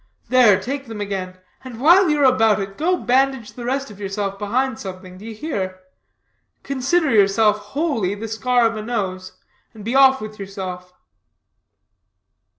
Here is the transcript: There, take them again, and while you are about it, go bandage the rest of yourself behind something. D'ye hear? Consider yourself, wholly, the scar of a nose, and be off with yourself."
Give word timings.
There, 0.29 0.59
take 0.59 0.87
them 0.87 0.99
again, 0.99 1.37
and 1.63 1.79
while 1.79 2.09
you 2.09 2.21
are 2.21 2.23
about 2.23 2.59
it, 2.59 2.75
go 2.75 2.97
bandage 2.97 3.53
the 3.53 3.65
rest 3.65 3.91
of 3.91 3.99
yourself 3.99 4.39
behind 4.39 4.79
something. 4.79 5.19
D'ye 5.19 5.33
hear? 5.35 5.79
Consider 6.63 7.11
yourself, 7.11 7.59
wholly, 7.77 8.15
the 8.15 8.27
scar 8.27 8.65
of 8.65 8.75
a 8.75 8.81
nose, 8.81 9.33
and 9.75 9.85
be 9.85 9.93
off 9.93 10.19
with 10.19 10.39
yourself." 10.39 10.91